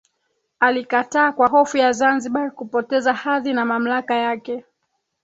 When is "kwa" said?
1.31-1.47